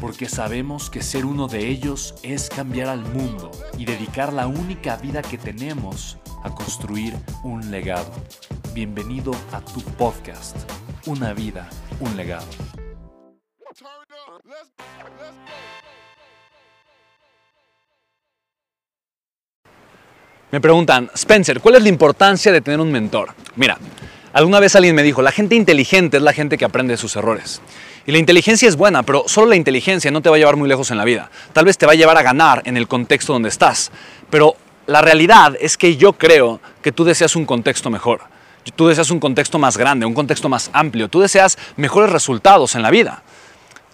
porque 0.00 0.28
sabemos 0.28 0.90
que 0.90 1.02
ser 1.02 1.24
uno 1.24 1.48
de 1.48 1.68
ellos 1.68 2.14
es 2.22 2.48
cambiar 2.48 2.88
al 2.88 3.00
mundo 3.00 3.50
y 3.78 3.84
dedicar 3.84 4.32
la 4.32 4.46
única 4.46 4.96
vida 4.96 5.22
que 5.22 5.38
tenemos 5.38 6.18
a 6.44 6.54
construir 6.54 7.14
un 7.42 7.70
legado. 7.70 8.12
Bienvenido 8.74 9.32
a 9.52 9.60
tu 9.60 9.80
podcast, 9.80 10.56
Una 11.06 11.32
vida, 11.32 11.68
un 12.00 12.16
legado. 12.16 12.46
Me 20.50 20.60
preguntan, 20.60 21.10
Spencer, 21.14 21.60
¿cuál 21.60 21.76
es 21.76 21.82
la 21.82 21.88
importancia 21.88 22.52
de 22.52 22.60
tener 22.60 22.80
un 22.80 22.90
mentor? 22.90 23.34
Mira, 23.56 23.78
alguna 24.32 24.60
vez 24.60 24.76
alguien 24.76 24.94
me 24.94 25.02
dijo, 25.02 25.22
la 25.22 25.32
gente 25.32 25.54
inteligente 25.54 26.18
es 26.18 26.22
la 26.22 26.32
gente 26.32 26.56
que 26.56 26.64
aprende 26.64 26.94
de 26.94 26.98
sus 26.98 27.16
errores. 27.16 27.60
Y 28.06 28.12
la 28.12 28.18
inteligencia 28.18 28.68
es 28.68 28.76
buena, 28.76 29.02
pero 29.02 29.24
solo 29.26 29.48
la 29.48 29.56
inteligencia 29.56 30.12
no 30.12 30.22
te 30.22 30.30
va 30.30 30.36
a 30.36 30.38
llevar 30.38 30.56
muy 30.56 30.68
lejos 30.68 30.92
en 30.92 30.96
la 30.96 31.04
vida. 31.04 31.28
Tal 31.52 31.64
vez 31.64 31.76
te 31.76 31.86
va 31.86 31.92
a 31.92 31.96
llevar 31.96 32.16
a 32.16 32.22
ganar 32.22 32.62
en 32.64 32.76
el 32.76 32.86
contexto 32.86 33.32
donde 33.32 33.48
estás. 33.48 33.90
Pero 34.30 34.56
la 34.86 35.02
realidad 35.02 35.56
es 35.60 35.76
que 35.76 35.96
yo 35.96 36.12
creo 36.12 36.60
que 36.82 36.92
tú 36.92 37.04
deseas 37.04 37.34
un 37.34 37.44
contexto 37.44 37.90
mejor. 37.90 38.20
Tú 38.76 38.86
deseas 38.86 39.10
un 39.10 39.18
contexto 39.18 39.58
más 39.58 39.76
grande, 39.76 40.06
un 40.06 40.14
contexto 40.14 40.48
más 40.48 40.70
amplio. 40.72 41.08
Tú 41.08 41.20
deseas 41.20 41.58
mejores 41.76 42.10
resultados 42.10 42.76
en 42.76 42.82
la 42.82 42.90
vida. 42.90 43.22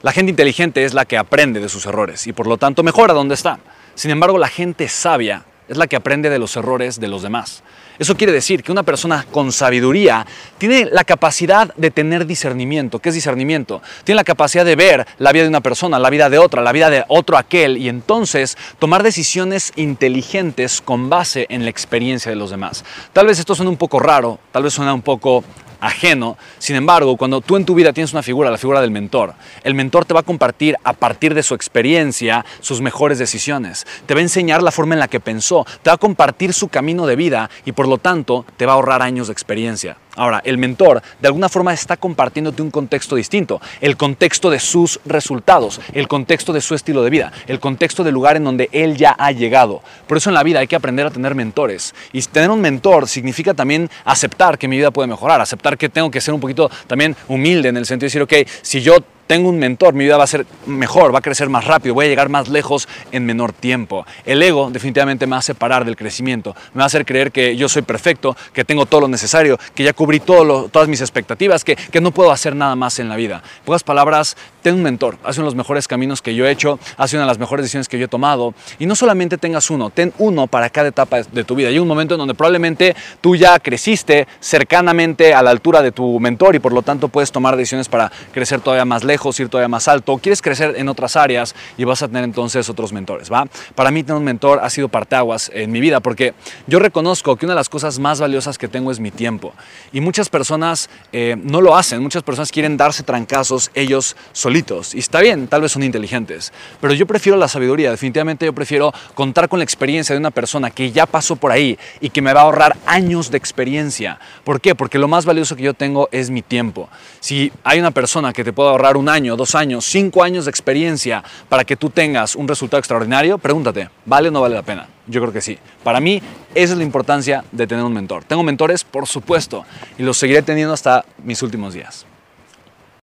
La 0.02 0.12
gente 0.12 0.30
inteligente 0.30 0.84
es 0.84 0.92
la 0.92 1.06
que 1.06 1.16
aprende 1.16 1.60
de 1.60 1.68
sus 1.68 1.86
errores 1.86 2.27
y 2.27 2.33
por 2.33 2.46
lo 2.46 2.58
tanto 2.58 2.83
mejora 2.83 3.14
donde 3.14 3.34
está. 3.34 3.60
Sin 3.94 4.10
embargo, 4.10 4.36
la 4.36 4.48
gente 4.48 4.88
sabia 4.88 5.44
es 5.72 5.78
la 5.78 5.86
que 5.86 5.96
aprende 5.96 6.30
de 6.30 6.38
los 6.38 6.54
errores 6.56 7.00
de 7.00 7.08
los 7.08 7.22
demás. 7.22 7.62
Eso 7.98 8.16
quiere 8.16 8.32
decir 8.32 8.62
que 8.62 8.72
una 8.72 8.82
persona 8.82 9.24
con 9.30 9.52
sabiduría 9.52 10.26
tiene 10.58 10.84
la 10.84 11.04
capacidad 11.04 11.74
de 11.76 11.90
tener 11.90 12.26
discernimiento. 12.26 12.98
¿Qué 12.98 13.08
es 13.08 13.14
discernimiento? 13.14 13.80
Tiene 14.04 14.16
la 14.16 14.24
capacidad 14.24 14.64
de 14.64 14.76
ver 14.76 15.06
la 15.18 15.32
vida 15.32 15.44
de 15.44 15.48
una 15.48 15.60
persona, 15.62 15.98
la 15.98 16.10
vida 16.10 16.28
de 16.28 16.38
otra, 16.38 16.62
la 16.62 16.72
vida 16.72 16.90
de 16.90 17.04
otro 17.08 17.38
aquel 17.38 17.78
y 17.78 17.88
entonces 17.88 18.56
tomar 18.78 19.02
decisiones 19.02 19.72
inteligentes 19.76 20.82
con 20.82 21.08
base 21.08 21.46
en 21.48 21.64
la 21.64 21.70
experiencia 21.70 22.30
de 22.30 22.36
los 22.36 22.50
demás. 22.50 22.84
Tal 23.12 23.27
vez 23.27 23.38
esto 23.38 23.55
suene 23.55 23.70
un 23.70 23.78
poco 23.78 23.98
raro, 23.98 24.38
tal 24.52 24.64
vez 24.64 24.74
suena 24.74 24.92
un 24.92 25.02
poco 25.02 25.42
ajeno. 25.82 26.38
Sin 26.58 26.76
embargo, 26.76 27.16
cuando 27.16 27.40
tú 27.40 27.56
en 27.56 27.66
tu 27.66 27.74
vida 27.74 27.92
tienes 27.92 28.12
una 28.12 28.22
figura, 28.22 28.50
la 28.50 28.56
figura 28.56 28.80
del 28.80 28.92
mentor, 28.92 29.34
el 29.64 29.74
mentor 29.74 30.04
te 30.04 30.14
va 30.14 30.20
a 30.20 30.22
compartir 30.22 30.76
a 30.84 30.92
partir 30.92 31.34
de 31.34 31.42
su 31.42 31.54
experiencia 31.54 32.46
sus 32.60 32.80
mejores 32.80 33.18
decisiones. 33.18 33.84
Te 34.06 34.14
va 34.14 34.20
a 34.20 34.22
enseñar 34.22 34.62
la 34.62 34.70
forma 34.70 34.94
en 34.94 35.00
la 35.00 35.08
que 35.08 35.20
pensó, 35.20 35.66
te 35.82 35.90
va 35.90 35.94
a 35.94 35.98
compartir 35.98 36.54
su 36.54 36.68
camino 36.68 37.06
de 37.06 37.16
vida 37.16 37.50
y 37.64 37.72
por 37.72 37.88
lo 37.88 37.98
tanto 37.98 38.46
te 38.56 38.64
va 38.64 38.72
a 38.72 38.76
ahorrar 38.76 39.02
años 39.02 39.26
de 39.26 39.32
experiencia. 39.32 39.96
Ahora, 40.14 40.42
el 40.45 40.58
mentor 40.58 41.02
de 41.20 41.28
alguna 41.28 41.48
forma 41.48 41.73
está 41.73 41.96
compartiéndote 41.96 42.61
un 42.61 42.70
contexto 42.70 43.17
distinto, 43.17 43.62
el 43.80 43.96
contexto 43.96 44.50
de 44.50 44.58
sus 44.58 45.00
resultados, 45.06 45.80
el 45.95 46.06
contexto 46.06 46.52
de 46.52 46.61
su 46.61 46.74
estilo 46.74 47.02
de 47.02 47.08
vida, 47.08 47.33
el 47.46 47.61
contexto 47.61 48.05
del 48.05 48.12
lugar 48.12 48.36
en 48.36 48.45
donde 48.45 48.68
él 48.73 48.96
ya 48.96 49.17
ha 49.18 49.33
llegado. 49.33 49.83
Por 50.06 50.18
eso 50.18 50.28
en 50.28 50.34
la 50.34 50.42
vida 50.42 50.58
hay 50.61 50.67
que 50.67 50.77
aprender 50.77 51.06
a 51.06 51.11
tener 51.11 51.34
mentores. 51.34 51.95
Y 52.12 52.20
tener 52.23 52.50
un 52.50 52.61
mentor 52.61 53.08
significa 53.08 53.55
también 53.55 53.89
aceptar 54.05 54.58
que 54.58 54.68
mi 54.68 54.77
vida 54.77 54.90
puede 54.90 55.08
mejorar, 55.08 55.40
aceptar 55.40 55.78
que 55.78 55.89
tengo 55.89 56.11
que 56.11 56.20
ser 56.20 56.34
un 56.34 56.40
poquito 56.40 56.70
también 56.86 57.17
humilde 57.29 57.70
en 57.70 57.79
el 57.79 57.86
sentido 57.86 58.11
de 58.11 58.27
decir, 58.27 58.44
ok, 58.44 58.48
si 58.61 58.83
yo 58.83 58.96
tengo 59.32 59.48
un 59.48 59.58
mentor, 59.58 59.94
mi 59.94 60.04
vida 60.04 60.18
va 60.18 60.24
a 60.24 60.26
ser 60.26 60.44
mejor, 60.66 61.14
va 61.14 61.20
a 61.20 61.22
crecer 61.22 61.48
más 61.48 61.64
rápido, 61.64 61.94
voy 61.94 62.04
a 62.04 62.08
llegar 62.10 62.28
más 62.28 62.50
lejos 62.50 62.86
en 63.12 63.24
menor 63.24 63.54
tiempo. 63.54 64.04
El 64.26 64.42
ego 64.42 64.68
definitivamente 64.70 65.26
me 65.26 65.30
va 65.30 65.38
a 65.38 65.42
separar 65.42 65.86
del 65.86 65.96
crecimiento, 65.96 66.54
me 66.74 66.80
va 66.80 66.82
a 66.82 66.86
hacer 66.88 67.06
creer 67.06 67.32
que 67.32 67.56
yo 67.56 67.66
soy 67.70 67.80
perfecto, 67.80 68.36
que 68.52 68.62
tengo 68.62 68.84
todo 68.84 69.00
lo 69.00 69.08
necesario, 69.08 69.58
que 69.74 69.84
ya 69.84 69.94
cubrí 69.94 70.20
todas 70.20 70.86
mis 70.86 71.00
expectativas, 71.00 71.64
que, 71.64 71.76
que, 71.76 72.02
no 72.02 72.10
puedo 72.10 72.30
hacer 72.30 72.54
nada 72.54 72.76
más 72.76 72.98
en 72.98 73.08
la 73.08 73.16
vida. 73.16 73.42
En 73.60 73.64
pocas 73.64 73.82
palabras, 73.82 74.36
ten 74.60 74.74
un 74.74 74.82
mentor, 74.82 75.16
haz 75.24 75.38
uno 75.38 75.46
de 75.46 75.52
los 75.52 75.54
mejores 75.54 75.88
caminos 75.88 76.20
que 76.20 76.34
yo 76.34 76.46
he 76.46 76.50
hecho, 76.50 76.78
haz 76.98 77.14
una 77.14 77.22
de 77.22 77.28
las 77.28 77.38
mejores 77.38 77.64
decisiones 77.64 77.88
que 77.88 77.98
yo 77.98 78.04
he 78.04 78.08
tomado. 78.08 78.52
Y 78.78 78.84
no 78.84 78.94
solamente 78.94 79.38
tengas 79.38 79.70
uno, 79.70 79.88
ten 79.88 80.12
uno 80.18 80.46
para 80.46 80.68
cada 80.68 80.88
etapa 80.88 81.22
de 81.22 81.44
tu 81.44 81.54
vida. 81.54 81.68
Hay 81.68 81.78
un 81.78 81.88
momento 81.88 82.16
en 82.16 82.18
donde 82.18 82.34
probablemente 82.34 82.94
tú 83.22 83.34
ya 83.34 83.58
creciste 83.60 84.28
cercanamente 84.40 85.32
a 85.32 85.42
la 85.42 85.48
altura 85.48 85.80
de 85.80 85.90
tu 85.90 86.20
mentor 86.20 86.54
y 86.54 86.58
por 86.58 86.74
lo 86.74 86.82
tanto 86.82 87.08
puedes 87.08 87.32
tomar 87.32 87.56
decisiones 87.56 87.88
para 87.88 88.12
crecer 88.32 88.60
todavía 88.60 88.84
más 88.84 89.04
lejos 89.22 89.38
ir 89.38 89.48
todavía 89.48 89.68
más 89.68 89.86
alto, 89.86 90.18
quieres 90.18 90.42
crecer 90.42 90.74
en 90.77 90.88
otras 90.88 91.14
áreas 91.14 91.55
y 91.78 91.84
vas 91.84 92.02
a 92.02 92.08
tener 92.08 92.24
entonces 92.24 92.68
otros 92.68 92.92
mentores, 92.92 93.30
¿va? 93.30 93.46
Para 93.77 93.92
mí 93.92 94.02
tener 94.02 94.16
un 94.16 94.24
mentor 94.24 94.58
ha 94.60 94.68
sido 94.68 94.88
parteaguas 94.88 95.48
en 95.55 95.70
mi 95.70 95.80
vida 95.80 96.00
porque 96.00 96.34
yo 96.66 96.80
reconozco 96.80 97.36
que 97.36 97.46
una 97.46 97.55
de 97.55 97.61
las 97.61 97.68
cosas 97.68 98.00
más 98.00 98.18
valiosas 98.18 98.58
que 98.58 98.66
tengo 98.66 98.90
es 98.90 98.98
mi 98.98 99.12
tiempo 99.12 99.55
y 99.92 100.00
muchas 100.00 100.28
personas 100.28 100.90
eh, 101.12 101.36
no 101.40 101.61
lo 101.61 101.77
hacen, 101.77 102.02
muchas 102.02 102.24
personas 102.24 102.50
quieren 102.50 102.77
darse 102.77 103.05
trancazos 103.05 103.70
ellos 103.74 104.16
solitos 104.32 104.92
y 104.92 104.98
está 104.98 105.20
bien, 105.20 105.46
tal 105.46 105.61
vez 105.61 105.70
son 105.70 105.84
inteligentes, 105.84 106.52
pero 106.80 106.92
yo 106.92 107.06
prefiero 107.06 107.38
la 107.38 107.46
sabiduría, 107.46 107.92
definitivamente 107.92 108.46
yo 108.46 108.52
prefiero 108.52 108.92
contar 109.14 109.48
con 109.48 109.61
la 109.61 109.64
experiencia 109.64 110.16
de 110.16 110.18
una 110.18 110.32
persona 110.32 110.70
que 110.70 110.90
ya 110.90 111.06
pasó 111.06 111.36
por 111.36 111.52
ahí 111.52 111.78
y 112.00 112.11
que 112.11 112.22
me 112.22 112.32
va 112.32 112.40
a 112.40 112.44
ahorrar 112.44 112.77
años 112.86 113.30
de 113.30 113.38
experiencia. 113.38 114.18
¿Por 114.42 114.61
qué? 114.61 114.74
Porque 114.74 114.98
lo 114.98 115.06
más 115.06 115.24
valioso 115.24 115.55
que 115.55 115.62
yo 115.62 115.74
tengo 115.74 116.08
es 116.11 116.30
mi 116.30 116.42
tiempo. 116.42 116.88
Si 117.20 117.52
hay 117.62 117.78
una 117.78 117.92
persona 117.92 118.32
que 118.32 118.42
te 118.42 118.52
puede 118.52 118.70
ahorrar 118.70 118.96
un 118.96 119.11
año, 119.12 119.36
dos 119.36 119.55
años, 119.55 119.84
cinco 119.84 120.23
años 120.23 120.46
de 120.46 120.50
experiencia 120.50 121.23
para 121.48 121.64
que 121.64 121.77
tú 121.77 121.90
tengas 121.90 122.34
un 122.34 122.48
resultado 122.48 122.78
extraordinario, 122.78 123.39
pregúntate, 123.39 123.89
¿vale 124.05 124.28
o 124.28 124.30
no 124.33 124.40
vale 124.40 124.55
la 124.55 124.62
pena? 124.62 124.89
Yo 125.06 125.20
creo 125.20 125.33
que 125.33 125.40
sí. 125.40 125.58
Para 125.84 126.00
mí, 126.00 126.20
esa 126.55 126.73
es 126.73 126.78
la 126.78 126.84
importancia 126.84 127.45
de 127.52 127.67
tener 127.67 127.84
un 127.84 127.92
mentor. 127.92 128.25
Tengo 128.25 128.43
mentores, 128.43 128.84
por 128.84 129.06
supuesto, 129.06 129.64
y 129.99 130.02
los 130.02 130.17
seguiré 130.17 130.43
teniendo 130.43 130.75
hasta 130.75 131.05
mis 131.23 131.43
últimos 131.43 131.75
días. 131.75 132.06